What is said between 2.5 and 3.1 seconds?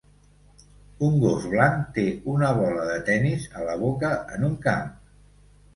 bola de